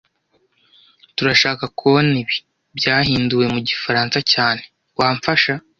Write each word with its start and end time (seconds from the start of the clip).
Turashaka 1.15 1.63
kubona 1.79 2.13
ibi 2.21 2.35
byahinduwe 2.77 3.45
mu 3.53 3.59
gifaransa 3.69 4.17
cyane 4.31 4.61
Wamfasha? 4.99 5.53